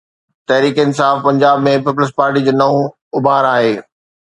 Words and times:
تحريڪ 0.51 0.77
انصاف 0.83 1.15
پنجاب 1.27 1.61
۾ 1.67 1.75
پيپلز 1.85 2.09
پارٽي 2.19 2.41
جو 2.49 2.53
نئون 2.59 2.83
اڀار 3.17 3.43
آهي. 3.55 3.73